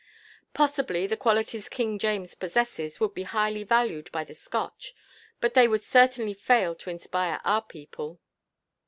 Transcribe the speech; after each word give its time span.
Possibly, 0.55 1.05
the 1.05 1.15
qualities 1.15 1.69
King 1.69 1.99
James 1.99 2.33
possesses 2.33 2.99
would 2.99 3.13
be 3.13 3.21
highly 3.21 3.63
valued 3.63 4.11
by 4.11 4.23
the 4.23 4.33
Scotch, 4.33 4.95
but 5.39 5.53
they 5.53 5.67
would 5.67 5.83
certainly 5.83 6.33
fail 6.33 6.73
to 6.73 6.89
inspire 6.89 7.39
our 7.45 7.61
people." 7.61 8.19